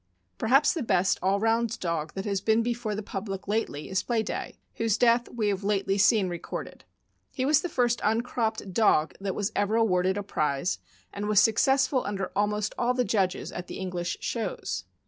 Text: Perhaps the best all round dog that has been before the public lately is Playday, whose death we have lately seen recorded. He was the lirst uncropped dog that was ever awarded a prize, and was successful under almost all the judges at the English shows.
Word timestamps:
Perhaps 0.39 0.73
the 0.73 0.81
best 0.81 1.19
all 1.21 1.39
round 1.39 1.79
dog 1.79 2.13
that 2.15 2.25
has 2.25 2.41
been 2.41 2.63
before 2.63 2.95
the 2.95 3.03
public 3.03 3.47
lately 3.47 3.87
is 3.87 4.01
Playday, 4.01 4.57
whose 4.77 4.97
death 4.97 5.29
we 5.29 5.49
have 5.49 5.63
lately 5.63 5.99
seen 5.99 6.27
recorded. 6.27 6.83
He 7.31 7.45
was 7.45 7.61
the 7.61 7.69
lirst 7.69 8.01
uncropped 8.03 8.73
dog 8.73 9.13
that 9.21 9.35
was 9.35 9.51
ever 9.55 9.75
awarded 9.75 10.17
a 10.17 10.23
prize, 10.23 10.79
and 11.13 11.27
was 11.27 11.39
successful 11.39 12.03
under 12.03 12.31
almost 12.35 12.73
all 12.79 12.95
the 12.95 13.05
judges 13.05 13.51
at 13.51 13.67
the 13.67 13.77
English 13.77 14.17
shows. 14.21 14.85